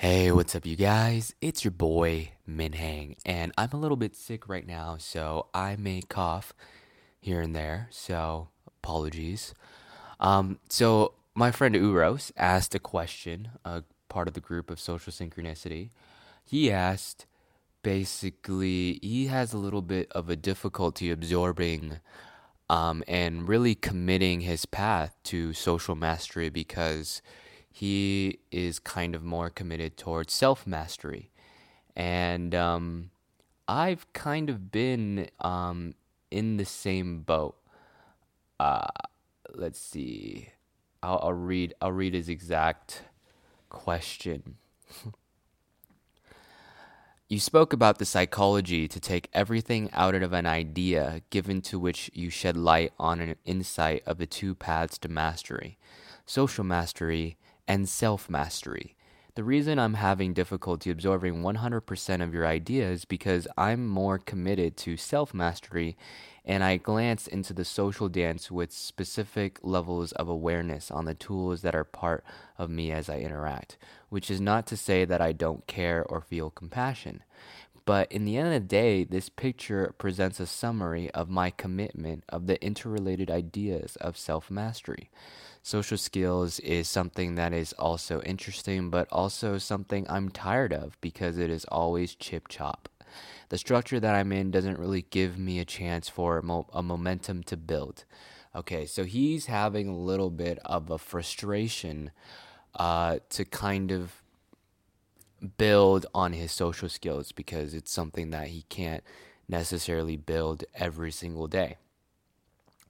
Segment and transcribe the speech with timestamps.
[0.00, 1.34] Hey, what's up, you guys?
[1.40, 6.02] It's your boy Minhang, and I'm a little bit sick right now, so I may
[6.02, 6.52] cough
[7.18, 7.88] here and there.
[7.90, 9.54] So apologies.
[10.20, 15.12] Um, so my friend Uros asked a question, a part of the group of social
[15.12, 15.90] synchronicity.
[16.44, 17.26] He asked,
[17.82, 21.98] basically, he has a little bit of a difficulty absorbing
[22.70, 27.20] um, and really committing his path to social mastery because
[27.78, 31.30] he is kind of more committed towards self mastery.
[31.94, 33.10] And um,
[33.68, 35.94] I've kind of been um,
[36.28, 37.56] in the same boat.
[38.58, 38.88] Uh,
[39.54, 40.48] let's see.
[41.04, 41.72] I'll, I'll read.
[41.80, 43.02] I'll read his exact
[43.68, 44.56] question.
[47.30, 52.10] You spoke about the psychology to take everything out of an idea given to which
[52.14, 55.76] you shed light on an insight of the two paths to mastery
[56.28, 57.36] social mastery
[57.68, 58.96] and self mastery.
[59.36, 64.96] The reason I'm having difficulty absorbing 100% of your ideas because I'm more committed to
[64.96, 65.96] self mastery
[66.44, 71.62] and I glance into the social dance with specific levels of awareness on the tools
[71.62, 72.24] that are part
[72.56, 73.76] of me as I interact,
[74.08, 77.22] which is not to say that I don't care or feel compassion.
[77.84, 82.24] But in the end of the day, this picture presents a summary of my commitment
[82.28, 85.10] of the interrelated ideas of self mastery.
[85.62, 91.38] Social skills is something that is also interesting, but also something I'm tired of because
[91.38, 92.88] it is always chip chop.
[93.48, 96.82] The structure that I'm in doesn't really give me a chance for a, mo- a
[96.82, 98.04] momentum to build.
[98.54, 102.10] Okay, so he's having a little bit of a frustration
[102.74, 104.22] uh, to kind of
[105.56, 109.04] build on his social skills because it's something that he can't
[109.48, 111.76] necessarily build every single day.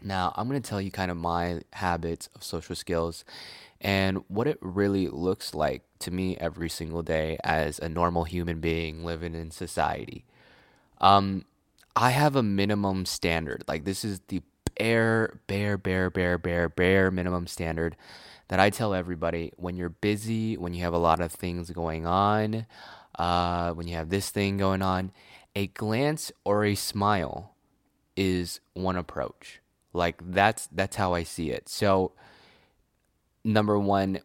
[0.03, 3.25] Now, I'm going to tell you kind of my habits of social skills
[3.81, 8.61] and what it really looks like to me every single day as a normal human
[8.61, 10.25] being living in society.
[11.01, 11.45] Um,
[11.97, 13.65] I have a minimum standard.
[13.67, 14.43] Like, this is the
[14.77, 17.97] bare, bare, bare, bare, bare, bare minimum standard
[18.49, 22.07] that I tell everybody when you're busy, when you have a lot of things going
[22.07, 22.67] on,
[23.19, 25.13] uh, when you have this thing going on,
[25.55, 27.55] a glance or a smile
[28.17, 29.61] is one approach
[29.99, 31.69] like that's that's how I see it.
[31.69, 32.13] So
[33.45, 34.21] number 1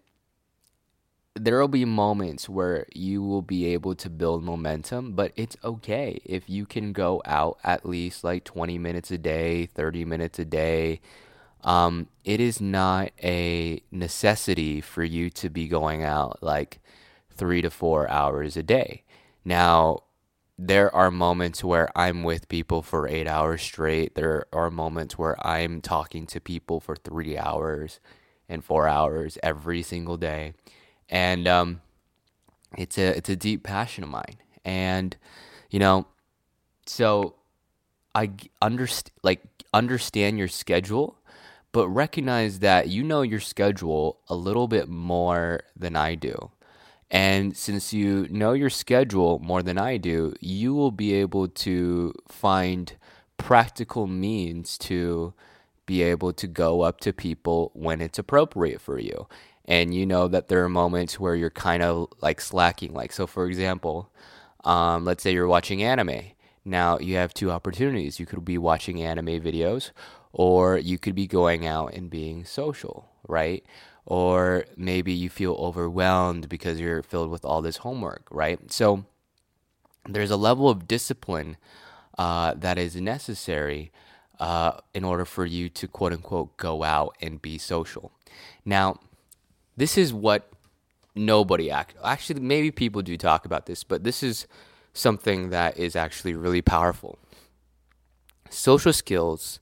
[1.35, 6.21] there will be moments where you will be able to build momentum, but it's okay
[6.25, 10.45] if you can go out at least like 20 minutes a day, 30 minutes a
[10.45, 11.01] day.
[11.63, 16.79] Um, it is not a necessity for you to be going out like
[17.31, 19.03] three to four hours a day.
[19.43, 20.03] Now,
[20.67, 24.15] there are moments where I'm with people for eight hours straight.
[24.15, 27.99] There are moments where I'm talking to people for three hours
[28.47, 30.53] and four hours every single day,
[31.09, 31.81] and um,
[32.77, 34.37] it's a it's a deep passion of mine.
[34.63, 35.17] And
[35.69, 36.07] you know,
[36.85, 37.35] so
[38.15, 38.31] I
[38.61, 39.41] understand like
[39.73, 41.17] understand your schedule,
[41.71, 46.51] but recognize that you know your schedule a little bit more than I do.
[47.11, 52.13] And since you know your schedule more than I do, you will be able to
[52.27, 52.93] find
[53.37, 55.33] practical means to
[55.85, 59.27] be able to go up to people when it's appropriate for you.
[59.65, 62.93] And you know that there are moments where you're kind of like slacking.
[62.93, 64.11] Like, so for example,
[64.63, 66.21] um, let's say you're watching anime.
[66.65, 68.19] Now you have two opportunities.
[68.19, 69.91] You could be watching anime videos,
[70.31, 73.63] or you could be going out and being social, right?
[74.05, 78.71] Or maybe you feel overwhelmed because you're filled with all this homework, right?
[78.71, 79.05] So
[80.07, 81.57] there's a level of discipline
[82.17, 83.91] uh, that is necessary
[84.39, 88.11] uh, in order for you to quote unquote go out and be social.
[88.65, 88.99] Now,
[89.77, 90.49] this is what
[91.15, 94.47] nobody act actually maybe people do talk about this, but this is
[94.93, 97.17] something that is actually really powerful.
[98.49, 99.59] Social skills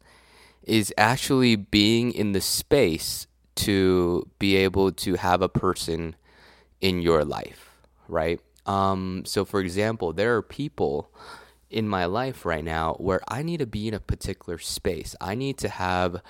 [0.64, 6.16] is actually being in the space to be able to have a person
[6.80, 7.70] in your life,
[8.08, 8.40] right?
[8.66, 11.12] Um, so, for example, there are people
[11.70, 15.16] in my life right now where I need to be in a particular space.
[15.22, 16.22] I need to have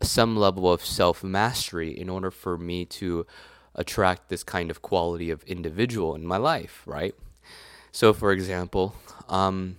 [0.00, 3.26] some level of self mastery in order for me to
[3.74, 7.14] attract this kind of quality of individual in my life, right?
[7.90, 8.94] So, for example,
[9.28, 9.76] um,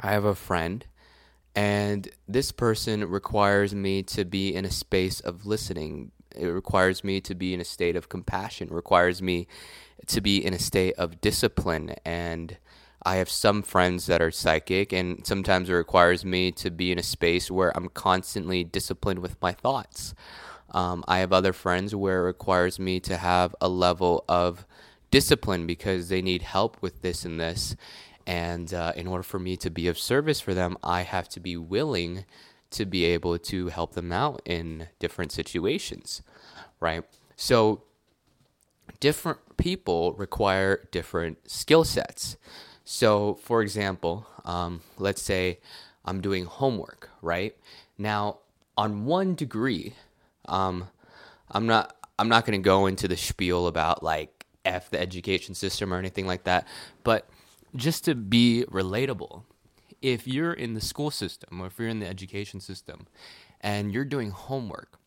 [0.00, 0.84] I have a friend
[1.58, 6.12] and this person requires me to be in a space of listening.
[6.36, 9.48] It requires me to be in a state of compassion, requires me
[10.06, 11.96] to be in a state of discipline.
[12.04, 12.58] And
[13.02, 16.98] I have some friends that are psychic, and sometimes it requires me to be in
[17.00, 20.14] a space where I'm constantly disciplined with my thoughts.
[20.70, 24.64] Um, I have other friends where it requires me to have a level of
[25.10, 27.74] discipline because they need help with this and this.
[28.28, 31.40] And uh, in order for me to be of service for them, I have to
[31.40, 32.26] be willing
[32.70, 36.20] to be able to help them out in different situations,
[36.78, 37.04] right?
[37.36, 37.84] So,
[39.00, 42.36] different people require different skill sets.
[42.84, 45.60] So, for example, um, let's say
[46.04, 47.56] I'm doing homework, right?
[47.96, 48.40] Now,
[48.76, 49.94] on one degree,
[50.44, 50.88] um,
[51.50, 55.54] I'm not I'm not going to go into the spiel about like f the education
[55.54, 56.68] system or anything like that,
[57.04, 57.26] but
[57.78, 59.44] just to be relatable,
[60.02, 63.06] if you're in the school system or if you're in the education system
[63.60, 64.98] and you're doing homework,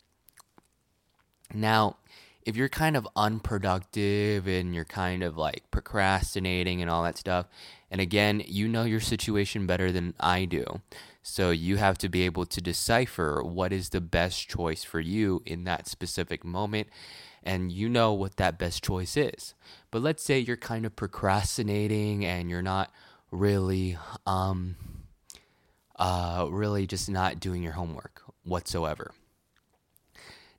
[1.54, 1.96] now
[2.44, 7.46] if you're kind of unproductive and you're kind of like procrastinating and all that stuff,
[7.90, 10.80] and again, you know your situation better than I do.
[11.22, 15.42] So you have to be able to decipher what is the best choice for you
[15.46, 16.88] in that specific moment.
[17.44, 19.54] And you know what that best choice is.
[19.90, 22.92] But let's say you're kind of procrastinating and you're not
[23.30, 24.76] really, um,
[25.96, 29.12] uh, really just not doing your homework whatsoever.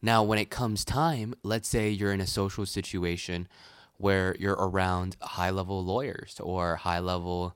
[0.05, 3.47] Now, when it comes time, let's say you're in a social situation
[3.95, 7.55] where you're around high level lawyers or high level,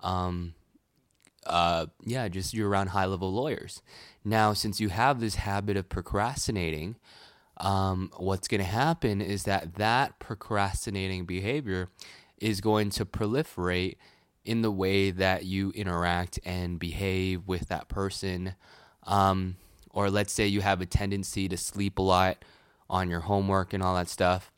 [0.00, 0.54] um,
[1.46, 3.80] uh, yeah, just you're around high level lawyers.
[4.24, 6.96] Now, since you have this habit of procrastinating,
[7.58, 11.90] um, what's going to happen is that that procrastinating behavior
[12.38, 13.98] is going to proliferate
[14.44, 18.56] in the way that you interact and behave with that person.
[19.04, 19.58] Um,
[19.94, 22.44] or let's say you have a tendency to sleep a lot
[22.90, 24.50] on your homework and all that stuff.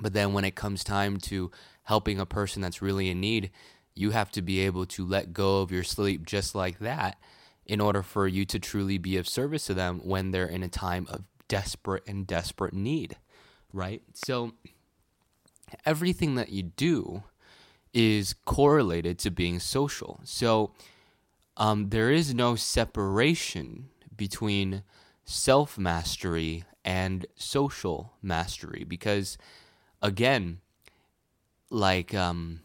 [0.00, 1.50] But then when it comes time to
[1.82, 3.50] helping a person that's really in need,
[3.94, 7.18] you have to be able to let go of your sleep just like that
[7.66, 10.68] in order for you to truly be of service to them when they're in a
[10.68, 13.16] time of desperate and desperate need,
[13.72, 14.02] right?
[14.14, 14.52] So
[15.84, 17.24] everything that you do
[17.92, 20.20] is correlated to being social.
[20.24, 20.72] So
[21.56, 24.82] um, there is no separation between
[25.24, 29.38] self mastery and social mastery because
[30.02, 30.60] again
[31.70, 32.60] like um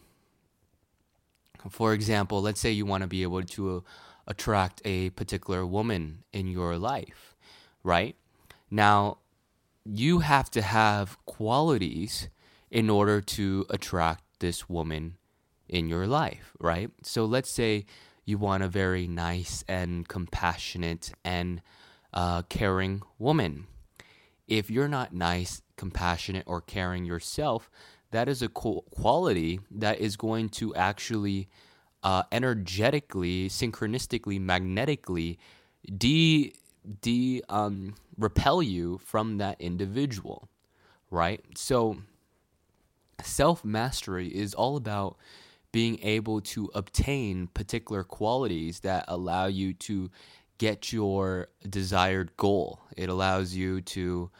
[1.70, 3.80] for example let's say you want to be able to uh,
[4.26, 7.34] attract a particular woman in your life
[7.82, 8.16] right?
[8.70, 9.18] Now
[9.84, 12.28] you have to have qualities
[12.70, 15.16] in order to attract this woman
[15.68, 16.90] in your life right?
[17.02, 17.86] So let's say
[18.30, 21.60] you want a very nice and compassionate and
[22.14, 23.66] uh, caring woman.
[24.48, 27.70] If you're not nice, compassionate, or caring yourself,
[28.10, 31.48] that is a quality that is going to actually
[32.02, 35.38] uh, energetically, synchronistically, magnetically
[35.96, 36.52] de
[37.02, 40.48] de um, repel you from that individual,
[41.10, 41.44] right?
[41.54, 41.98] So
[43.22, 45.16] self mastery is all about
[45.72, 50.10] being able to obtain particular qualities that allow you to
[50.58, 52.80] get your desired goal.
[52.96, 54.30] It allows you to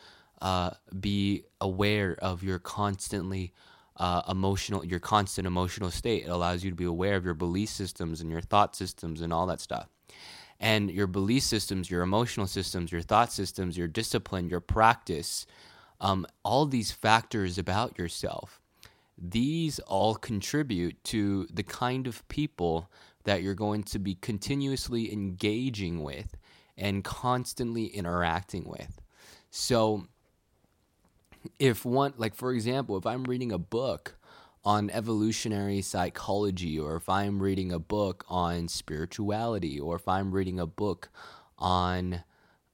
[0.42, 3.52] uh, be aware of your constantly
[3.96, 6.24] uh, emotional, your constant emotional state.
[6.24, 9.32] It allows you to be aware of your belief systems and your thought systems and
[9.32, 9.88] all that stuff.
[10.58, 15.46] And your belief systems, your emotional systems, your thought systems, your discipline, your practice,
[16.00, 18.59] um, all these factors about yourself
[19.20, 22.90] these all contribute to the kind of people
[23.24, 26.36] that you're going to be continuously engaging with
[26.76, 29.00] and constantly interacting with.
[29.50, 30.06] So,
[31.58, 34.16] if one, like for example, if I'm reading a book
[34.64, 40.60] on evolutionary psychology, or if I'm reading a book on spirituality, or if I'm reading
[40.60, 41.08] a book
[41.58, 42.22] on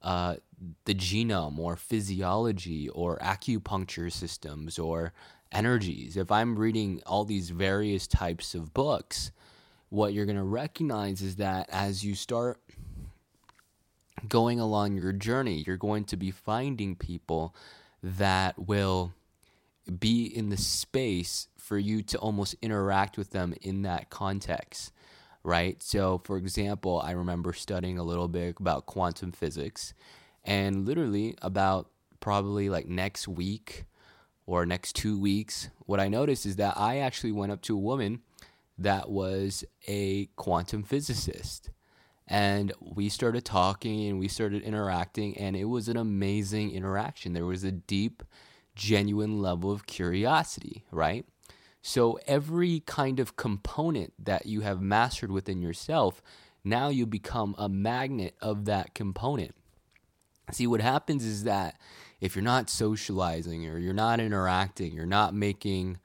[0.03, 0.37] uh,
[0.85, 5.13] the genome, or physiology, or acupuncture systems, or
[5.53, 6.17] energies.
[6.17, 9.31] If I'm reading all these various types of books,
[9.89, 12.61] what you're going to recognize is that as you start
[14.29, 17.55] going along your journey, you're going to be finding people
[18.03, 19.13] that will
[19.99, 24.93] be in the space for you to almost interact with them in that context,
[25.45, 25.83] right?
[25.83, 29.95] So, for example, I remember studying a little bit about quantum physics,
[30.45, 33.85] and literally about probably like next week
[34.47, 37.81] or next two weeks, what I noticed is that I actually went up to a
[37.81, 38.21] woman
[38.79, 41.71] that was a quantum physicist.
[42.29, 47.33] And we started talking and we started interacting, and it was an amazing interaction.
[47.33, 48.23] There was a deep,
[48.75, 51.25] genuine level of curiosity, right?
[51.83, 56.21] So, every kind of component that you have mastered within yourself,
[56.65, 59.55] now you become a magnet of that component.
[60.51, 61.79] See, what happens is that
[62.21, 65.99] if you're not socializing or you're not interacting, you're not making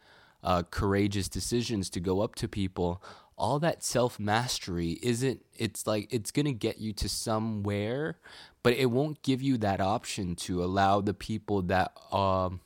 [0.44, 3.02] uh, courageous decisions to go up to people,
[3.38, 8.18] all that self mastery isn't, it's like, it's going to get you to somewhere,
[8.64, 12.60] but it won't give you that option to allow the people that, um,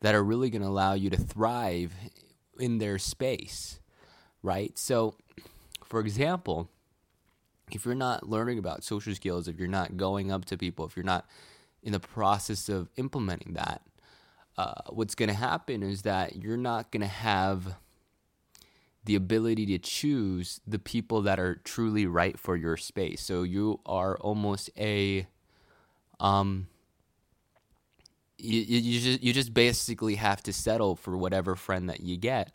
[0.00, 1.92] that are really going to allow you to thrive
[2.58, 3.80] in their space,
[4.42, 4.76] right?
[4.78, 5.14] So,
[5.84, 6.68] for example,
[7.70, 10.96] if you're not learning about social skills, if you're not going up to people, if
[10.96, 11.26] you're not
[11.82, 13.82] in the process of implementing that,
[14.56, 17.76] uh, what's going to happen is that you're not going to have
[19.04, 23.20] the ability to choose the people that are truly right for your space.
[23.20, 25.26] So you are almost a,
[26.20, 26.68] um,
[28.38, 32.52] you, you just you just basically have to settle for whatever friend that you get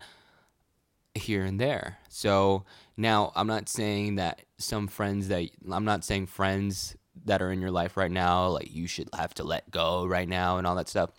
[1.16, 1.98] here and there.
[2.10, 2.66] So
[2.96, 7.62] now I'm not saying that some friends that I'm not saying friends that are in
[7.62, 10.76] your life right now like you should have to let go right now and all
[10.76, 11.12] that stuff.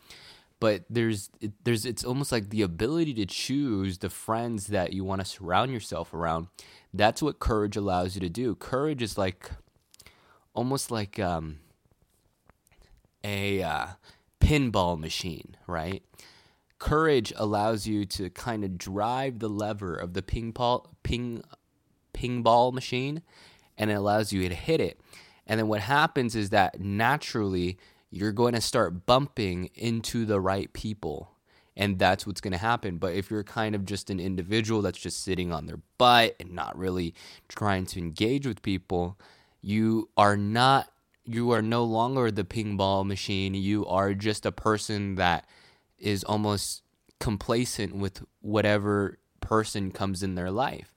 [0.61, 1.31] But there's
[1.63, 5.73] there's it's almost like the ability to choose the friends that you want to surround
[5.73, 6.49] yourself around.
[6.93, 8.55] That's what courage allows you to do.
[8.57, 9.51] Courage is like
[10.55, 11.59] almost like um,
[13.23, 13.87] a uh,
[14.41, 16.03] pinball machine right?
[16.79, 21.43] Courage allows you to kind of drive the lever of the ping pong ping
[22.13, 23.23] ping ball machine
[23.77, 25.01] and it allows you to hit it
[25.49, 27.79] and then what happens is that naturally
[28.11, 31.33] you're going to start bumping into the right people.
[31.77, 32.99] And that's what's going to happen.
[32.99, 36.53] But if you're kind of just an individual that's just sitting on their butt and
[36.53, 37.15] not really
[37.49, 39.19] trying to engage with people,
[39.63, 40.91] you are not,
[41.25, 43.55] you are no longer the ping ball machine.
[43.55, 45.47] You are just a person that
[45.99, 46.83] is almost
[47.21, 50.93] complacent with whatever person comes in their life.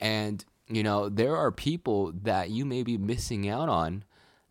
[0.00, 4.04] And you know, there are people that you may be missing out on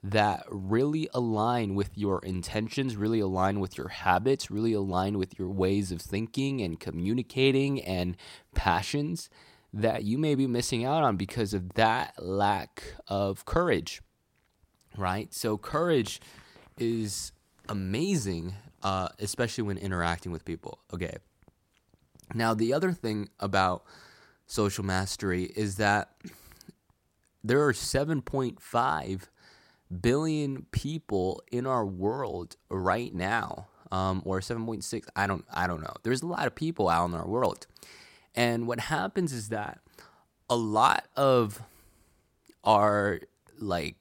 [0.04, 5.50] that really align with your intentions, really align with your habits, really align with your
[5.50, 8.18] ways of thinking and communicating and
[8.54, 9.30] passions
[9.72, 14.02] that you may be missing out on because of that lack of courage.
[14.98, 15.34] Right?
[15.34, 16.22] So, courage
[16.78, 17.32] is
[17.70, 18.54] amazing,
[18.84, 20.80] uh, especially when interacting with people.
[20.94, 21.16] Okay.
[22.36, 23.84] Now, the other thing about
[24.54, 26.12] social mastery is that
[27.44, 29.22] there are 7.5
[30.00, 35.94] billion people in our world right now um, or 7.6 i don't i don't know.
[36.04, 37.66] There's a lot of people out in our world.
[38.36, 39.80] And what happens is that
[40.50, 41.62] a lot of
[42.64, 43.22] our
[43.60, 43.96] like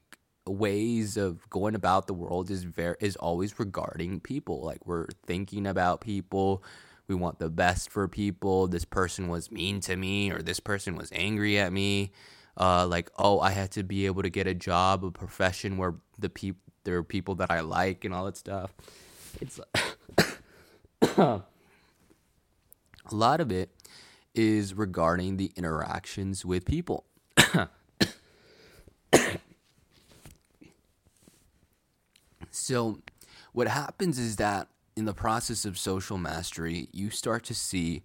[0.46, 4.60] ways of going about the world is very is always regarding people.
[4.62, 6.62] Like we're thinking about people
[7.08, 8.68] we want the best for people.
[8.68, 12.12] This person was mean to me, or this person was angry at me.
[12.56, 15.94] Uh, like, oh, I had to be able to get a job, a profession where
[16.18, 18.72] the people there are people that I like and all that stuff.
[19.40, 19.58] It's
[21.18, 21.42] a
[23.10, 23.70] lot of it
[24.34, 27.04] is regarding the interactions with people.
[32.50, 32.98] so,
[33.52, 38.02] what happens is that in the process of social mastery, you start to see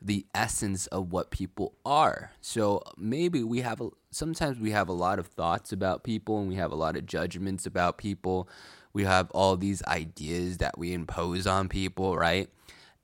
[0.00, 2.32] the essence of what people are.
[2.40, 6.48] So maybe we have a, sometimes we have a lot of thoughts about people and
[6.48, 8.48] we have a lot of judgments about people.
[8.92, 12.48] We have all these ideas that we impose on people, right?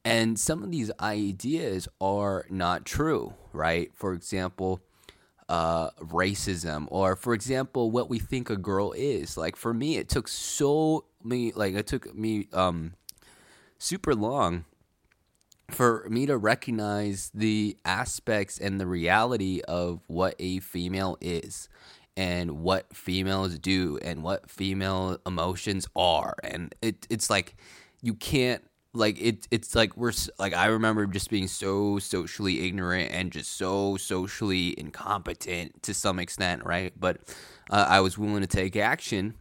[0.04, 3.90] And some of these ideas are not true, right?
[3.94, 4.80] For example,
[5.48, 9.36] uh, racism, or for example, what we think a girl is.
[9.36, 12.94] Like for me, it took so me, like it took me um,
[13.84, 14.64] super long
[15.70, 21.68] for me to recognize the aspects and the reality of what a female is
[22.16, 27.56] and what females do and what female emotions are and it it's like
[28.00, 28.62] you can't
[28.94, 33.58] like it it's like we're like I remember just being so socially ignorant and just
[33.58, 36.92] so socially incompetent to some extent, right?
[36.98, 37.18] But
[37.70, 39.34] uh, I was willing to take action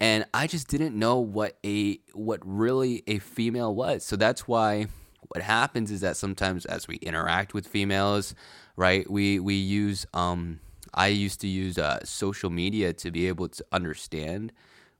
[0.00, 4.04] and I just didn't know what a what really a female was.
[4.04, 4.86] So that's why
[5.28, 8.34] what happens is that sometimes as we interact with females,
[8.76, 10.60] right, we we use um
[10.94, 14.52] I used to use uh, social media to be able to understand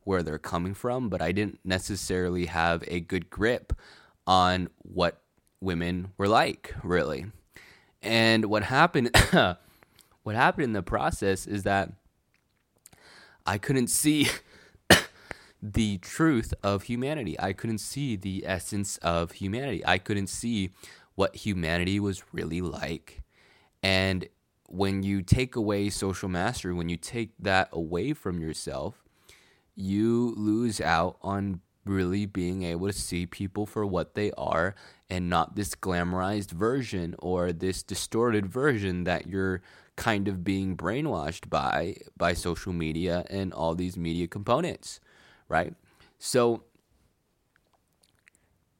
[0.04, 3.72] where they're coming from, but I didn't necessarily have a good grip
[4.26, 5.20] on what
[5.60, 7.26] women were like, really.
[8.02, 9.10] And what happened
[10.22, 11.92] what happened in the process is that
[13.46, 14.28] I couldn't see
[15.62, 17.38] the truth of humanity.
[17.38, 19.82] I couldn't see the essence of humanity.
[19.84, 20.70] I couldn't see
[21.14, 23.22] what humanity was really like.
[23.82, 24.28] And
[24.68, 29.02] when you take away social mastery, when you take that away from yourself,
[29.74, 34.74] you lose out on really being able to see people for what they are
[35.08, 39.62] and not this glamorized version or this distorted version that you're
[39.96, 45.00] kind of being brainwashed by by social media and all these media components,
[45.50, 45.74] right?
[46.18, 46.62] So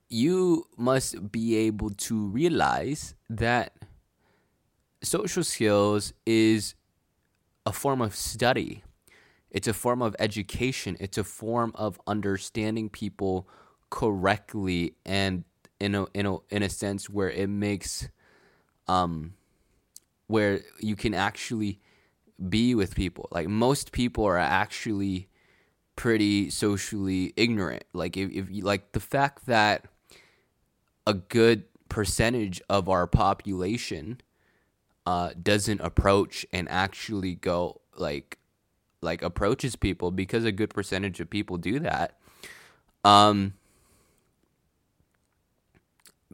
[0.09, 3.75] you must be able to realize that
[5.03, 6.75] social skills is
[7.67, 8.83] a form of study.
[9.51, 10.97] It's a form of education.
[11.01, 13.49] It's a form of understanding people
[13.91, 15.45] correctly and
[15.81, 18.09] in a in a in a sense where it makes
[18.87, 19.35] um
[20.29, 21.81] where you can actually
[22.49, 23.29] be with people.
[23.33, 25.30] Like most people are actually
[26.01, 27.85] pretty socially ignorant.
[27.93, 29.85] Like if, if you like the fact that
[31.07, 34.23] a good percentage of our population
[35.05, 38.39] uh, doesn't approach and actually go like
[39.03, 42.17] like approaches people because a good percentage of people do that.
[43.05, 43.53] Um,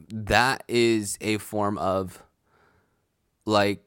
[0.09, 2.23] that is a form of
[3.43, 3.83] like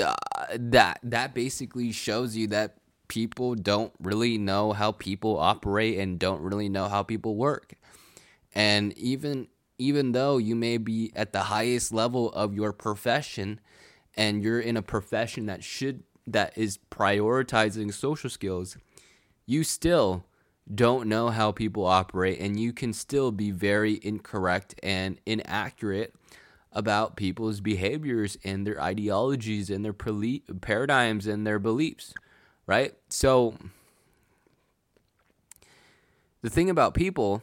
[0.00, 0.14] uh,
[0.56, 2.76] that that basically shows you that
[3.08, 7.74] people don't really know how people operate and don't really know how people work.
[8.54, 13.60] And even even though you may be at the highest level of your profession
[14.16, 18.78] and you're in a profession that should that is prioritizing social skills
[19.46, 20.24] you still
[20.72, 26.14] don't know how people operate and you can still be very incorrect and inaccurate
[26.72, 32.14] about people's behaviors and their ideologies and their paradigms and their beliefs
[32.66, 33.54] right so
[36.42, 37.42] the thing about people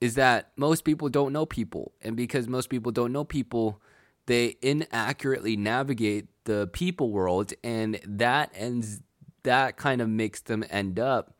[0.00, 3.80] is that most people don't know people and because most people don't know people
[4.26, 9.00] they inaccurately navigate the people world and that ends
[9.42, 11.34] that kind of makes them end up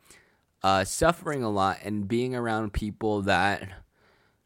[0.63, 3.69] uh, suffering a lot and being around people that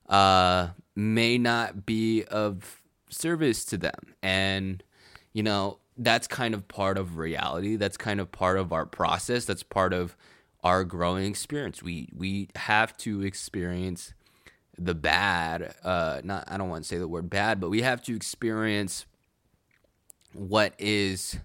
[0.09, 4.15] uh, may not be of service to them.
[4.21, 4.83] And,
[5.33, 7.75] you know, that's kind of part of reality.
[7.75, 9.45] That's kind of part of our process.
[9.45, 10.15] That's part of
[10.63, 11.81] our growing experience.
[11.81, 14.13] We we have to experience
[14.77, 15.75] the bad.
[15.83, 19.05] Uh, not I don't want to say the word bad, but we have to experience
[20.33, 21.37] what is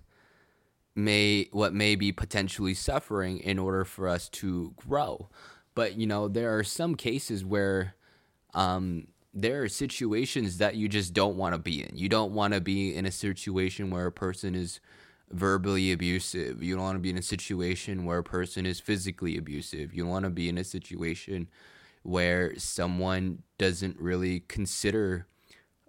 [0.94, 5.28] may what may be potentially suffering in order for us to grow.
[5.74, 7.94] But you know, there are some cases where
[8.54, 11.96] um, there are situations that you just don't want to be in.
[11.96, 14.80] You don't want to be in a situation where a person is
[15.30, 16.62] verbally abusive.
[16.62, 19.94] You don't want to be in a situation where a person is physically abusive.
[19.94, 21.48] You want to be in a situation
[22.02, 25.26] where someone doesn't really consider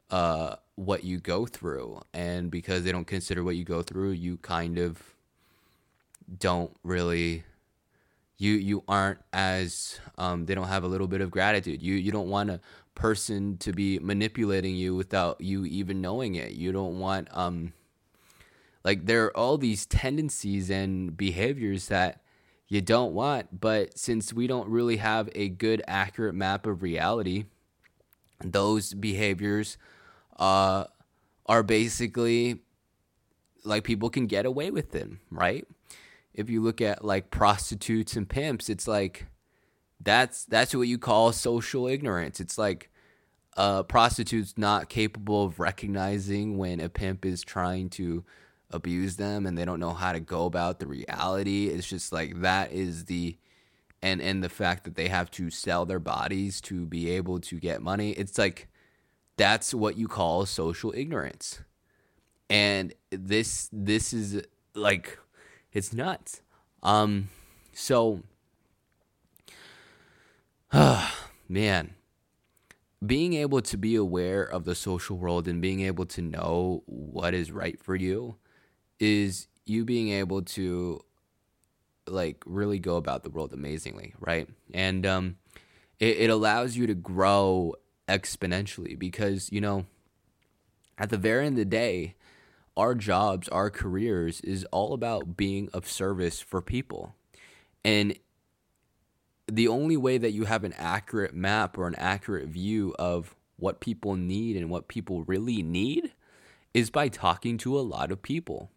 [0.09, 2.01] uh, what you go through.
[2.13, 5.01] And because they don't consider what you go through, you kind of
[6.39, 7.43] don't really
[8.37, 11.81] you you aren't as um, they don't have a little bit of gratitude.
[11.81, 12.59] You you don't want a
[12.95, 16.51] person to be manipulating you without you even knowing it.
[16.51, 17.73] You don't want um
[18.83, 22.21] like there are all these tendencies and behaviors that
[22.67, 27.45] you don't want, but since we don't really have a good accurate map of reality,
[28.43, 29.77] those behaviors
[30.37, 30.85] uh,
[31.45, 32.59] are basically
[33.63, 35.65] like people can get away with them, right?
[36.33, 39.27] If you look at like prostitutes and pimps, it's like
[40.03, 42.39] that's that's what you call social ignorance.
[42.39, 42.89] It's like
[43.55, 48.23] a prostitute's not capable of recognizing when a pimp is trying to
[48.71, 51.67] abuse them and they don't know how to go about the reality.
[51.67, 53.37] It's just like that is the
[54.01, 57.59] and and the fact that they have to sell their bodies to be able to
[57.59, 58.11] get money.
[58.11, 58.67] It's like
[59.37, 61.61] that's what you call social ignorance.
[62.49, 65.17] And this this is like
[65.71, 66.41] it's nuts.
[66.81, 67.29] Um
[67.71, 68.23] so
[71.49, 71.93] man,
[73.05, 77.33] being able to be aware of the social world and being able to know what
[77.33, 78.37] is right for you
[78.99, 80.99] is you being able to
[82.07, 84.49] like really go about the world amazingly, right?
[84.73, 85.35] And um
[85.99, 87.75] it, it allows you to grow
[88.07, 89.85] exponentially because, you know,
[90.97, 92.15] at the very end of the day,
[92.75, 97.13] our jobs, our careers is all about being of service for people.
[97.85, 98.17] And
[99.47, 103.79] the only way that you have an accurate map or an accurate view of what
[103.79, 106.11] people need and what people really need
[106.73, 108.69] is by talking to a lot of people.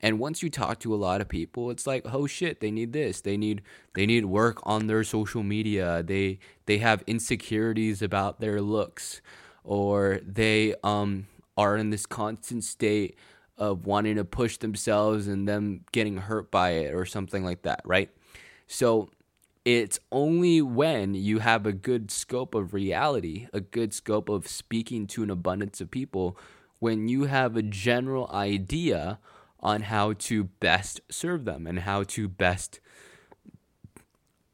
[0.00, 2.92] And once you talk to a lot of people, it's like, oh shit, they need
[2.92, 3.22] this.
[3.22, 3.62] They need
[3.94, 6.02] they need work on their social media.
[6.02, 9.22] They they have insecurities about their looks
[9.62, 13.16] or they um are in this constant state
[13.56, 17.80] of wanting to push themselves and them getting hurt by it or something like that,
[17.84, 18.10] right?
[18.66, 19.10] So
[19.64, 25.06] it's only when you have a good scope of reality, a good scope of speaking
[25.08, 26.36] to an abundance of people,
[26.80, 29.18] when you have a general idea
[29.60, 32.80] on how to best serve them and how to best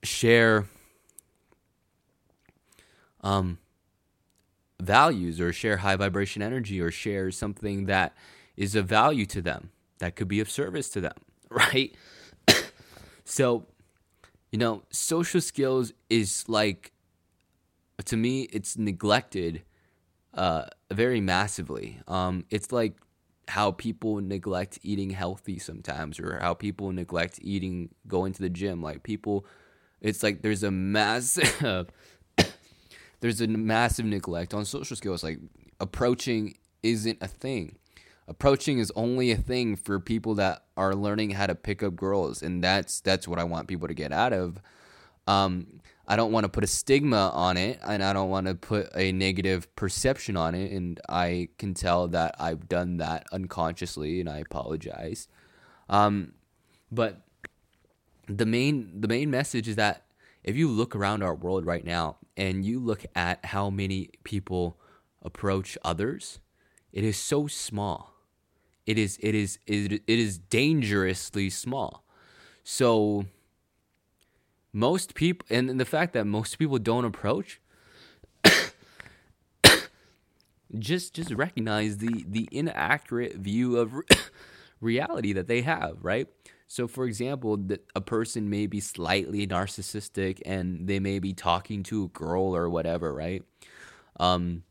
[0.05, 0.67] share
[3.23, 3.59] um,
[4.81, 8.15] values or share high vibration energy or share something that
[8.57, 11.17] is of value to them that could be of service to them,
[11.51, 11.95] right?
[13.25, 13.67] so
[14.53, 16.93] you know, social skills is like,
[18.05, 19.63] to me, it's neglected
[20.35, 22.01] uh, very massively.
[22.09, 22.95] Um, it's like
[23.49, 28.83] how people neglect eating healthy sometimes, or how people neglect eating, going to the gym.
[28.83, 29.47] Like people,
[30.01, 31.91] it's like there's a massive,
[33.21, 35.23] there's a massive neglect on social skills.
[35.23, 35.39] Like
[35.79, 37.77] approaching isn't a thing
[38.31, 42.43] approaching is only a thing for people that are learning how to pick up girls
[42.43, 44.59] and that's that's what i want people to get out of.
[45.27, 48.55] Um, i don't want to put a stigma on it and i don't want to
[48.55, 54.21] put a negative perception on it and i can tell that i've done that unconsciously
[54.21, 55.29] and i apologize.
[55.89, 56.35] Um,
[56.93, 57.23] but
[58.29, 60.05] the main the main message is that
[60.45, 64.79] if you look around our world right now and you look at how many people
[65.23, 66.39] approach others
[66.93, 68.10] it is so small
[68.87, 72.05] it is it is it, it is dangerously small.
[72.65, 73.27] So
[74.73, 77.61] most people and the fact that most people don't approach
[80.79, 83.95] just just recognize the the inaccurate view of
[84.81, 86.29] reality that they have, right?
[86.69, 91.83] So for example, that a person may be slightly narcissistic and they may be talking
[91.85, 93.43] to a girl or whatever, right?
[94.19, 94.63] Um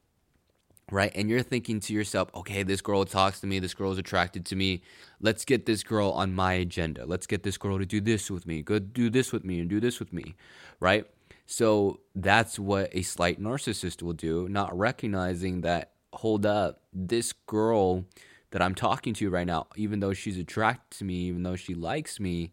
[0.92, 1.12] right?
[1.16, 4.46] And you're thinking to yourself, okay, this girl talks to me, this girl is attracted
[4.48, 4.82] to me.
[5.22, 7.06] Let's get this girl on my agenda.
[7.06, 9.70] Let's get this girl to do this with me, go do this with me, and
[9.70, 10.36] do this with me,
[10.80, 11.06] right?
[11.46, 18.06] So that's what a slight narcissist will do, not recognizing that, hold up, this girl
[18.52, 21.74] that I'm talking to right now, even though she's attracted to me, even though she
[21.76, 22.52] likes me,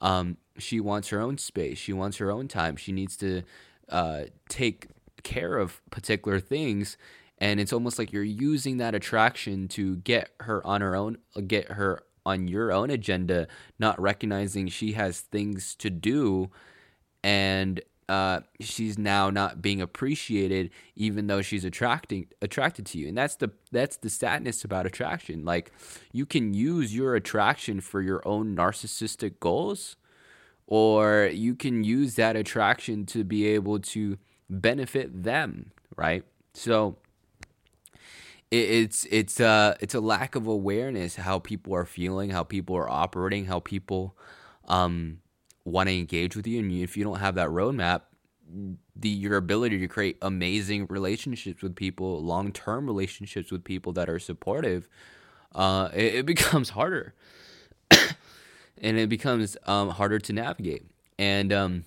[0.00, 1.78] um, she wants her own space.
[1.78, 2.76] She wants her own time.
[2.76, 3.42] She needs to
[3.88, 4.88] uh, take
[5.22, 6.96] care of particular things
[7.40, 11.72] and it's almost like you're using that attraction to get her on her own get
[11.72, 13.48] her on your own agenda
[13.78, 16.50] not recognizing she has things to do.
[17.24, 23.08] And uh, she's now not being appreciated even though she's attracting attracted to you.
[23.08, 25.44] And that's the that's the sadness about attraction.
[25.44, 25.72] Like
[26.12, 29.96] you can use your attraction for your own narcissistic goals
[30.66, 36.24] or you can use that attraction to be able to benefit them right?
[36.54, 36.96] So
[38.50, 42.76] it's it's a uh, it's a lack of awareness how people are feeling, how people
[42.76, 44.16] are operating, how people
[44.66, 45.20] um,
[45.64, 48.02] want to engage with you, and if you don't have that roadmap,
[48.96, 54.08] the your ability to create amazing relationships with people, long term relationships with people that
[54.08, 54.88] are supportive,
[55.54, 57.14] uh, it, it, becomes harder,
[57.90, 60.86] and it becomes um, harder to navigate.
[61.18, 61.84] And um,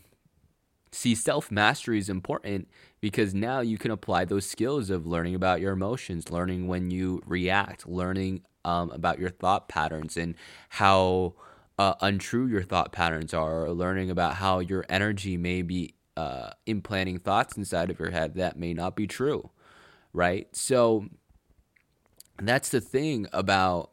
[0.94, 2.68] see, self mastery is important
[3.02, 7.22] because now you can apply those skills of learning about your emotions, learning when you
[7.26, 10.36] react, learning um, about your thought patterns and
[10.70, 11.34] how
[11.78, 17.20] uh, untrue your thought patterns are, learning about how your energy may be uh, implanting
[17.20, 19.50] thoughts inside of your head that may not be true,
[20.14, 20.48] right?
[20.56, 21.08] So
[22.38, 23.92] that's the thing about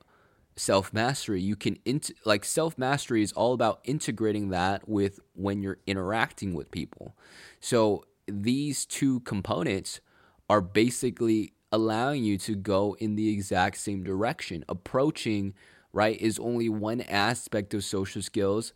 [0.61, 1.41] self mastery.
[1.41, 6.55] You can int- like self mastery is all about integrating that with when you're interacting
[6.55, 7.17] with people.
[7.61, 10.01] So these two components
[10.49, 14.65] are basically allowing you to go in the exact same direction.
[14.69, 15.55] Approaching,
[15.93, 18.73] right, is only one aspect of social skills.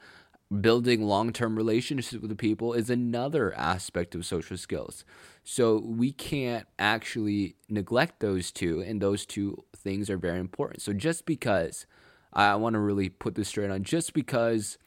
[0.60, 5.04] Building long term relationships with people is another aspect of social skills.
[5.42, 10.82] So we can't actually neglect those two, and those two things are very important.
[10.82, 11.86] So just because
[12.32, 14.78] I want to really put this straight on, just because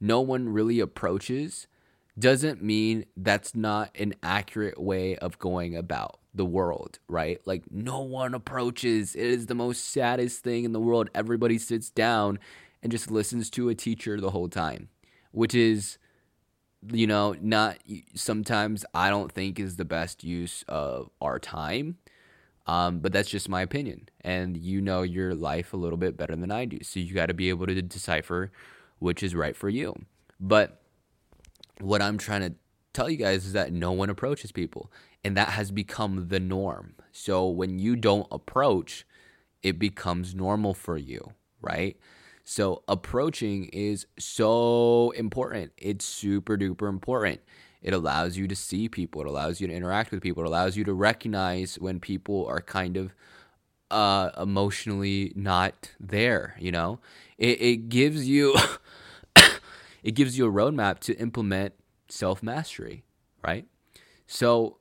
[0.00, 1.66] no one really approaches
[2.18, 7.40] doesn't mean that's not an accurate way of going about the world, right?
[7.44, 9.14] Like no one approaches.
[9.14, 11.10] It is the most saddest thing in the world.
[11.14, 12.38] Everybody sits down
[12.82, 14.88] and just listens to a teacher the whole time,
[15.36, 15.98] which is
[16.92, 17.78] you know, not
[18.14, 21.98] sometimes I don't think is the best use of our time.
[22.68, 24.08] Um, but that's just my opinion.
[24.22, 26.78] And you know your life a little bit better than I do.
[26.82, 28.50] So you got to be able to decipher
[28.98, 29.94] which is right for you.
[30.40, 30.80] But
[31.80, 32.54] what I'm trying to
[32.92, 34.90] tell you guys is that no one approaches people,
[35.22, 36.94] and that has become the norm.
[37.12, 39.06] So when you don't approach,
[39.62, 41.96] it becomes normal for you, right?
[42.48, 45.72] So approaching is so important.
[45.76, 47.40] It's super duper important.
[47.82, 49.20] It allows you to see people.
[49.22, 50.44] It allows you to interact with people.
[50.44, 53.12] It allows you to recognize when people are kind of
[53.90, 56.54] uh, emotionally not there.
[56.60, 57.00] You know,
[57.36, 58.56] it, it gives you
[60.04, 61.74] it gives you a roadmap to implement
[62.08, 63.02] self mastery,
[63.44, 63.66] right?
[64.28, 64.78] So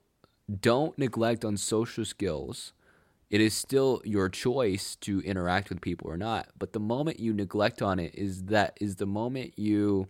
[0.61, 2.73] don't neglect on social skills
[3.29, 6.47] it is still your choice to interact with people or not.
[6.57, 10.07] But the moment you neglect on it is that is the moment you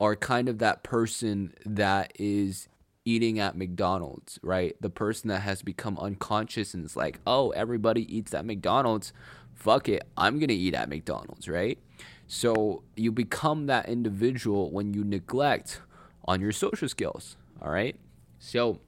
[0.00, 2.68] are kind of that person that is
[3.04, 4.74] eating at McDonald's, right?
[4.80, 9.12] The person that has become unconscious and is like, oh, everybody eats at McDonald's.
[9.54, 10.02] Fuck it.
[10.16, 11.78] I'm going to eat at McDonald's, right?
[12.26, 15.82] So you become that individual when you neglect
[16.26, 17.96] on your social skills, all right?
[18.38, 18.80] So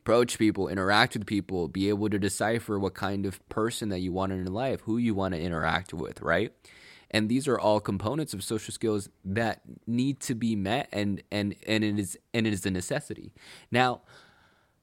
[0.00, 4.12] approach people, interact with people, be able to decipher what kind of person that you
[4.12, 6.52] want in your life, who you want to interact with, right?
[7.10, 11.54] And these are all components of social skills that need to be met and and
[11.66, 13.34] and it is and it is a necessity.
[13.70, 14.02] Now,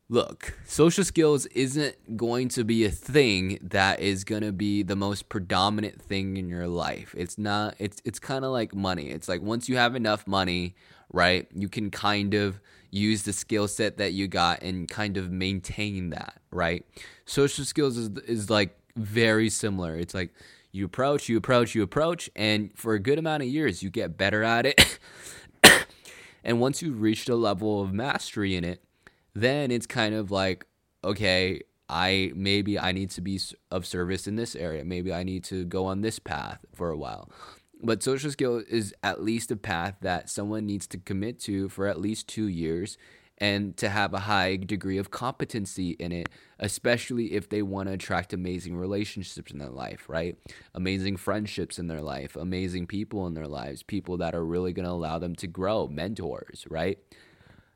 [0.08, 4.96] look, social skills isn't going to be a thing that is going to be the
[4.96, 7.16] most predominant thing in your life.
[7.18, 9.10] It's not it's it's kind of like money.
[9.10, 10.76] It's like once you have enough money,
[11.12, 11.48] right?
[11.56, 16.10] You can kind of use the skill set that you got and kind of maintain
[16.12, 16.86] that, right?
[17.26, 19.96] Social skills is is like very similar.
[19.96, 20.34] It's like
[20.72, 24.18] you approach, you approach, you approach, and for a good amount of years you get
[24.18, 25.00] better at it.
[26.44, 28.84] and once you've reached a level of mastery in it,
[29.34, 30.66] then it's kind of like,
[31.04, 33.40] okay, I maybe I need to be
[33.72, 34.84] of service in this area.
[34.84, 37.30] Maybe I need to go on this path for a while.
[37.82, 41.88] But social skill is at least a path that someone needs to commit to for
[41.88, 42.98] at least two years
[43.38, 46.28] and to have a high degree of competency in it,
[46.60, 50.36] especially if they want to attract amazing relationships in their life, right?
[50.74, 54.88] Amazing friendships in their life, amazing people in their lives, people that are really going
[54.88, 56.98] to allow them to grow, mentors, right?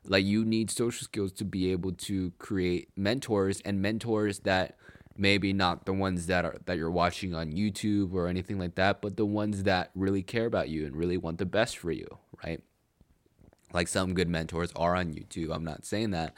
[0.04, 4.78] Like you need social skills to be able to create mentors and mentors that
[5.22, 9.02] maybe not the ones that are that you're watching on YouTube or anything like that,
[9.02, 12.18] but the ones that really care about you and really want the best for you,
[12.44, 12.62] right?
[13.72, 15.54] Like some good mentors are on YouTube.
[15.56, 16.34] I'm not saying that,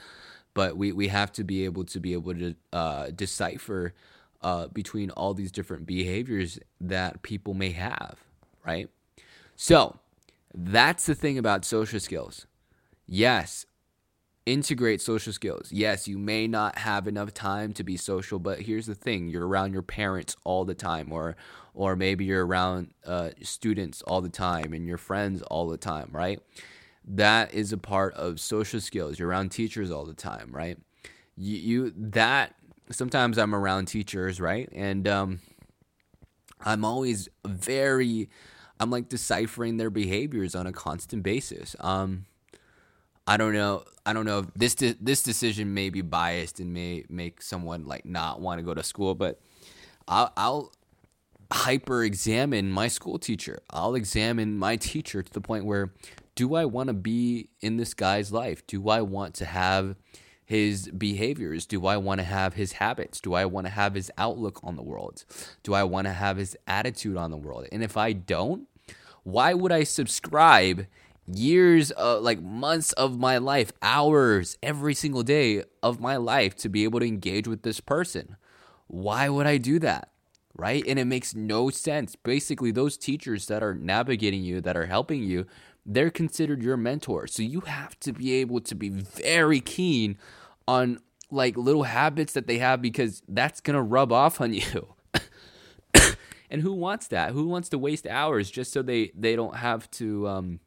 [0.54, 3.93] but we we have to be able to be able to uh, decipher
[4.41, 8.17] uh, between all these different behaviors that people may have,
[8.65, 8.89] right?
[9.56, 9.98] So
[10.54, 12.46] that's the thing about social skills.
[13.08, 13.65] Yes,
[14.45, 15.71] integrate social skills.
[15.71, 19.47] Yes, you may not have enough time to be social, but here's the thing: you're
[19.47, 21.36] around your parents all the time, or
[21.73, 26.10] or maybe you're around uh, students all the time and your friends all the time,
[26.12, 26.39] right?
[27.06, 29.19] That is a part of social skills.
[29.19, 30.77] You're around teachers all the time, right?
[31.36, 32.56] You, you that
[32.91, 34.69] sometimes I'm around teachers, right?
[34.71, 35.39] And um,
[36.62, 38.29] I'm always very,
[38.79, 41.75] I'm like deciphering their behaviors on a constant basis.
[41.79, 42.25] Um,
[43.26, 43.84] I don't know.
[44.06, 47.86] I don't know if this de- this decision may be biased and may make someone
[47.86, 49.40] like not want to go to school, but
[50.08, 50.72] I'll, I'll
[51.52, 53.60] hyper examine my school teacher.
[53.70, 55.94] I'll examine my teacher to the point where
[56.36, 58.66] do I want to be in this guy's life?
[58.68, 59.96] Do I want to have
[60.46, 61.66] his behaviors?
[61.66, 63.22] Do I want to have his habits?
[63.22, 65.26] Do I want to have his outlook on the world?
[65.62, 67.68] Do I want to have his attitude on the world?
[67.72, 68.68] And if I don't,
[69.24, 70.88] why would I subscribe
[71.28, 76.70] years, of like months of my life, hours every single day of my life to
[76.70, 78.36] be able to engage with this person.
[78.88, 80.10] Why would I do that?
[80.56, 80.84] Right?
[80.88, 82.16] And it makes no sense.
[82.16, 85.48] Basically, those teachers that are navigating you, that are helping you,
[85.86, 87.28] they're considered your mentor.
[87.28, 90.18] So you have to be able to be very keen
[90.68, 91.00] on
[91.32, 94.94] like little habits that they have because that's going to rub off on you.
[96.50, 97.32] and who wants that?
[97.32, 100.60] Who wants to waste hours just so they they don't have to um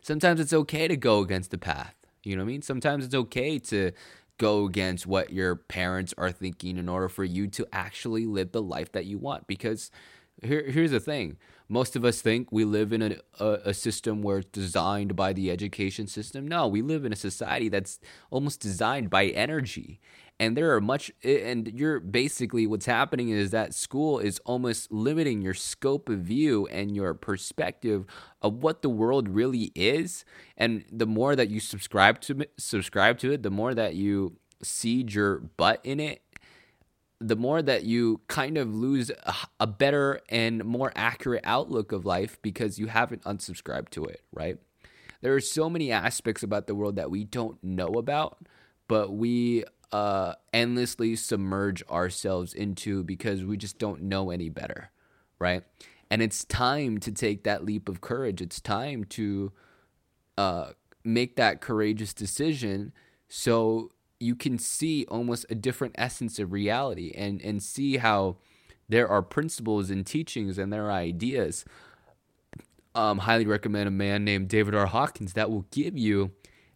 [0.00, 1.94] sometimes it's okay to go against the path.
[2.22, 2.62] You know what I mean?
[2.62, 3.92] Sometimes it's okay to
[4.38, 8.62] go against what your parents are thinking in order for you to actually live the
[8.62, 9.46] life that you want.
[9.46, 9.90] Because
[10.42, 14.22] here, here's the thing most of us think we live in a, a, a, system
[14.22, 16.46] where it's designed by the education system.
[16.46, 17.98] No, we live in a society that's
[18.30, 20.00] almost designed by energy
[20.38, 25.40] and there are much and you're basically what's happening is that school is almost limiting
[25.40, 28.04] your scope of view and your perspective
[28.42, 30.26] of what the world really is.
[30.56, 35.14] And the more that you subscribe to subscribe to it the more that you seed
[35.14, 36.22] your butt in it
[37.18, 42.04] the more that you kind of lose a, a better and more accurate outlook of
[42.04, 44.58] life because you haven't unsubscribed to it right?
[45.22, 48.46] There are so many aspects about the world that we don't know about
[48.88, 54.90] but we uh, endlessly submerge ourselves into because we just don't know any better,
[55.38, 55.62] right?
[56.10, 58.40] And it's time to take that leap of courage.
[58.40, 59.52] It's time to
[60.38, 60.70] uh,
[61.04, 62.92] make that courageous decision
[63.28, 68.36] so you can see almost a different essence of reality and, and see how
[68.88, 71.64] there are principles and teachings and there are ideas.
[72.94, 74.86] Um, highly recommend a man named David R.
[74.86, 76.32] Hawkins that will give you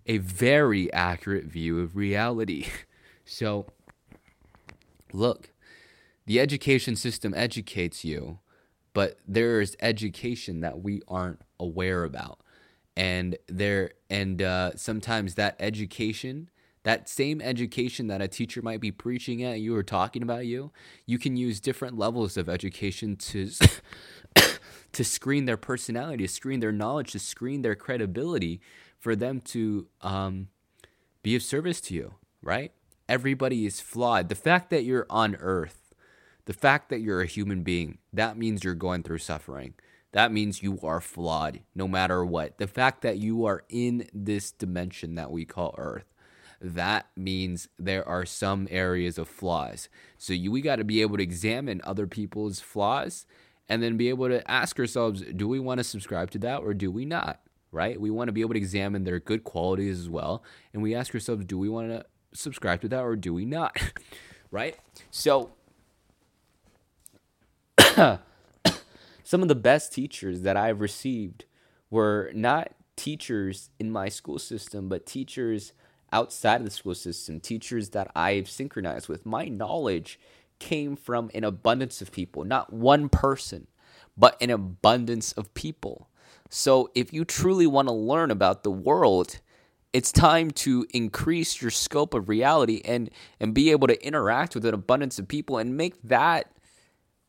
[0.06, 2.66] a very accurate view of reality.
[3.30, 3.66] So,
[5.12, 5.52] look,
[6.26, 8.40] the education system educates you,
[8.92, 12.40] but there is education that we aren't aware about.
[12.96, 16.50] And there and uh, sometimes that education,
[16.82, 20.72] that same education that a teacher might be preaching at you or talking about you,
[21.06, 23.48] you can use different levels of education to
[24.92, 28.60] to screen their personality, to screen their knowledge, to screen their credibility
[28.98, 30.48] for them to um,
[31.22, 32.72] be of service to you, right?
[33.10, 34.28] Everybody is flawed.
[34.28, 35.92] The fact that you're on earth,
[36.44, 39.74] the fact that you're a human being, that means you're going through suffering.
[40.12, 42.58] That means you are flawed no matter what.
[42.58, 46.04] The fact that you are in this dimension that we call earth,
[46.60, 49.88] that means there are some areas of flaws.
[50.16, 53.26] So you, we got to be able to examine other people's flaws
[53.68, 56.74] and then be able to ask ourselves, do we want to subscribe to that or
[56.74, 57.40] do we not?
[57.72, 58.00] right?
[58.00, 60.42] We want to be able to examine their good qualities as well.
[60.72, 63.76] And we ask ourselves, do we want to subscribe to that or do we not?
[64.50, 64.76] right?
[65.10, 65.50] So,
[69.24, 71.44] some of the best teachers that I've received
[71.90, 75.72] were not teachers in my school system, but teachers
[76.12, 79.24] outside of the school system, teachers that I've synchronized with.
[79.24, 80.18] My knowledge
[80.58, 83.66] came from an abundance of people, not one person,
[84.16, 86.08] but an abundance of people.
[86.48, 89.38] So, if you truly want to learn about the world,
[89.92, 94.64] it's time to increase your scope of reality and and be able to interact with
[94.64, 96.52] an abundance of people and make that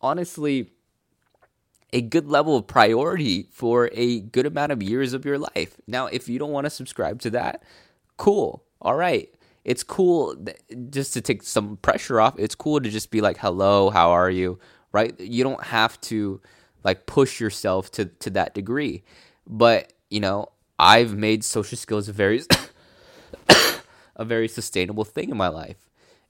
[0.01, 0.71] honestly
[1.93, 5.75] a good level of priority for a good amount of years of your life.
[5.87, 7.63] Now, if you don't want to subscribe to that,
[8.17, 8.63] cool.
[8.81, 9.29] All right.
[9.65, 10.35] It's cool
[10.89, 12.35] just to take some pressure off.
[12.39, 14.59] It's cool to just be like, "Hello, how are you?"
[14.91, 15.17] right?
[15.19, 16.41] You don't have to
[16.83, 19.03] like push yourself to to that degree.
[19.47, 20.49] But, you know,
[20.81, 22.41] I've made social skills a very
[24.15, 25.77] a very sustainable thing in my life.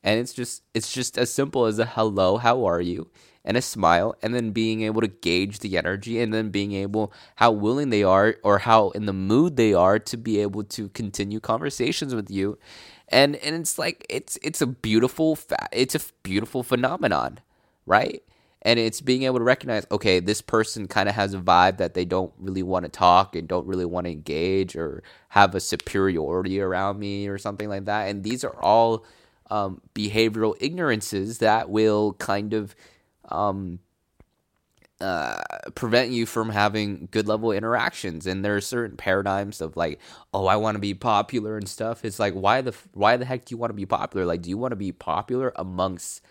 [0.04, 3.10] And it's just it's just as simple as a hello, how are you?
[3.44, 7.12] and a smile and then being able to gauge the energy and then being able
[7.38, 10.90] how willing they are or how in the mood they are to be able to
[10.90, 12.58] continue conversations with you
[13.10, 17.40] and and it's like it's it's a beautiful fa- it's a beautiful phenomenon
[17.86, 18.24] right
[18.64, 21.94] and it's being able to recognize okay this person kind of has a vibe that
[21.94, 25.60] they don't really want to talk and don't really want to engage or have a
[25.62, 28.10] superiority around me or something like that.
[28.10, 29.06] And these are all
[29.50, 32.76] um, behavioral ignorances that will kind of
[33.30, 33.80] um,
[35.00, 35.42] uh,
[35.74, 38.28] prevent you from having good level interactions.
[38.28, 40.00] And there are certain paradigms of like
[40.34, 42.04] oh i want to be popular and stuff.
[42.04, 44.26] It's like why the why the heck do you want to be popular?
[44.26, 46.22] Like do you want to be popular amongst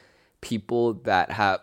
[0.43, 1.63] people that have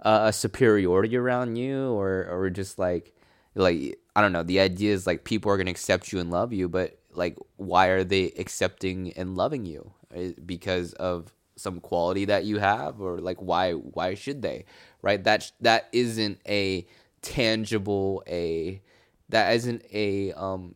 [0.00, 3.14] uh, a superiority around you or or just like
[3.54, 4.42] like I don't know.
[4.42, 7.88] The idea is like people are gonna accept you and love you, but like why
[7.88, 9.92] are they accepting and loving you?
[10.44, 14.64] Because of some quality that you have, or like why why should they?
[15.02, 15.22] Right?
[15.22, 16.86] That that isn't a
[17.22, 18.80] tangible a
[19.28, 20.74] that isn't a um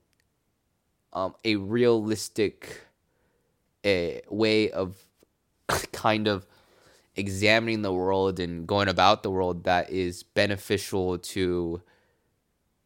[1.12, 2.80] um a realistic
[3.84, 4.96] a way of
[5.92, 6.46] kind of
[7.16, 11.82] examining the world and going about the world that is beneficial to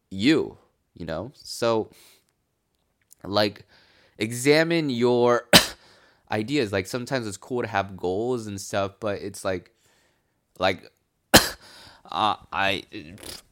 [0.09, 0.57] you,
[0.93, 1.31] you know?
[1.33, 1.89] So,
[3.23, 3.65] like,
[4.17, 5.47] examine your
[6.31, 6.73] ideas.
[6.73, 9.71] Like, sometimes it's cool to have goals and stuff, but it's like,
[10.59, 10.91] like,
[11.33, 12.83] uh, I,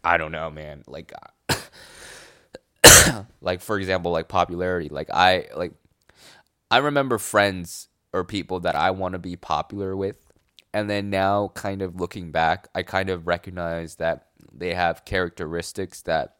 [0.04, 0.84] I don't know, man.
[0.88, 1.14] Like,
[3.42, 4.90] like for example, like popularity.
[4.90, 5.74] Like, I, like,
[6.70, 10.25] I remember friends or people that I want to be popular with
[10.76, 16.02] and then now kind of looking back i kind of recognize that they have characteristics
[16.04, 16.36] that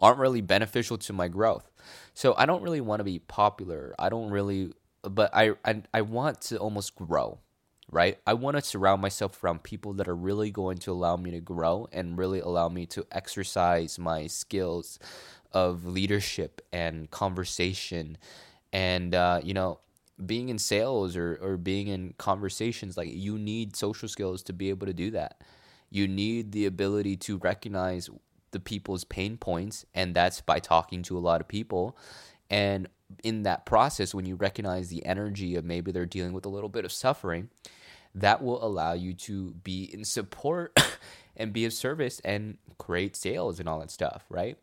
[0.00, 1.70] aren't really beneficial to my growth.
[2.14, 3.94] So i don't really want to be popular.
[3.98, 7.38] I don't really but i i, I want to almost grow
[7.90, 8.18] right?
[8.26, 11.40] I want to surround myself around people that are really going to allow me to
[11.40, 14.98] grow and really allow me to exercise my skills
[15.52, 18.16] of leadership and conversation.
[18.72, 19.80] And uh, you know
[20.26, 24.68] being in sales or, or being in conversations like you need social skills to be
[24.70, 25.40] able to do that
[25.90, 28.08] you need the ability to recognize
[28.50, 31.96] the people's pain points and that's by talking to a lot of people
[32.50, 32.88] and
[33.24, 36.68] in that process when you recognize the energy of maybe they're dealing with a little
[36.68, 37.48] bit of suffering
[38.14, 40.78] that will allow you to be in support
[41.36, 44.58] and be of service and create sales and all that stuff, right?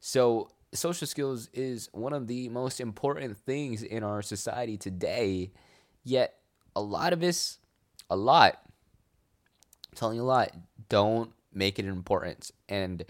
[0.00, 5.52] So, social skills is one of the most important things in our society today,
[6.04, 6.34] yet
[6.76, 7.58] a lot of us,
[8.08, 10.52] a lot, I'm telling you a lot,
[10.88, 12.50] don't make it important.
[12.68, 13.04] And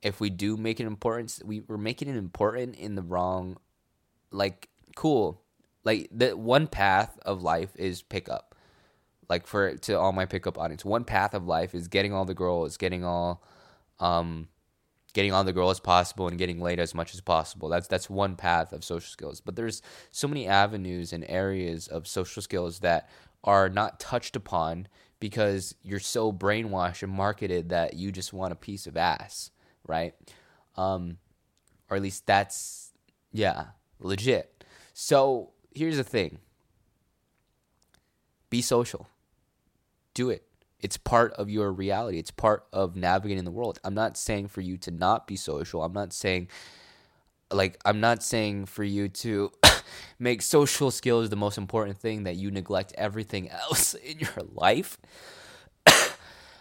[0.00, 3.58] if we do make it important, we, we're making it important in the wrong,
[4.30, 5.42] like, cool.
[5.84, 8.54] Like, the one path of life is pickup.
[9.28, 12.34] Like, for to all my pickup audience, one path of life is getting all the
[12.34, 13.42] girls, getting all,
[14.00, 14.48] um,
[15.12, 17.68] getting on the girl as possible and getting laid as much as possible.
[17.68, 19.40] That's that's one path of social skills.
[19.40, 23.08] But there's so many avenues and areas of social skills that
[23.44, 24.88] are not touched upon
[25.20, 29.50] because you're so brainwashed and marketed that you just want a piece of ass,
[29.86, 30.14] right?
[30.76, 31.18] Um,
[31.88, 32.92] or at least that's
[33.32, 33.66] yeah,
[34.00, 34.64] legit.
[34.94, 36.38] So here's the thing.
[38.50, 39.08] Be social.
[40.14, 40.44] Do it.
[40.82, 42.18] It's part of your reality.
[42.18, 43.78] It's part of navigating the world.
[43.84, 45.82] I'm not saying for you to not be social.
[45.82, 46.48] I'm not saying
[47.52, 49.52] like I'm not saying for you to
[50.18, 54.98] make social skills the most important thing that you neglect everything else in your life.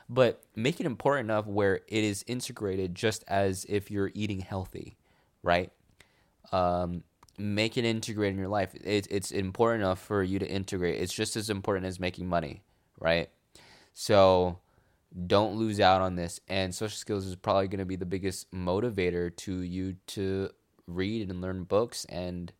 [0.10, 4.98] but make it important enough where it is integrated just as if you're eating healthy,
[5.44, 5.72] right?
[6.52, 7.04] Um,
[7.38, 8.76] make it integrate in your life.
[8.76, 11.02] It, it's important enough for you to integrate.
[11.02, 12.62] It's just as important as making money,
[13.00, 13.30] right?
[13.94, 14.60] So
[15.28, 16.40] don't lose out on this.
[16.48, 20.50] And social skills is probably going to be the biggest motivator to you to
[20.88, 22.06] read and learn books.
[22.06, 22.52] And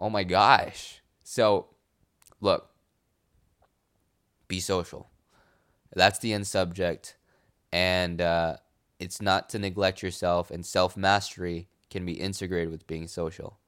[0.00, 1.00] oh my gosh.
[1.22, 1.68] So
[2.40, 2.70] look,
[4.48, 5.08] be social.
[5.94, 7.16] That's the end subject.
[7.72, 8.56] And uh,
[8.98, 13.58] it's not to neglect yourself, and self mastery can be integrated with being social.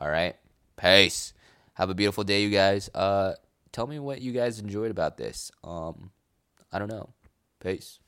[0.00, 0.36] All right.
[0.76, 1.32] Peace.
[1.74, 2.90] Have a beautiful day, you guys.
[2.94, 3.34] Uh,
[3.72, 5.50] tell me what you guys enjoyed about this.
[5.64, 6.10] Um,
[6.72, 7.10] I don't know.
[7.60, 8.01] Peace.